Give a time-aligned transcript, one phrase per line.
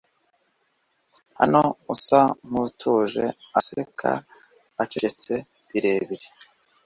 [1.39, 1.61] hano
[1.93, 3.25] usa nkutuje
[3.57, 4.11] aseka
[4.81, 5.33] acecetse
[5.69, 6.27] birebire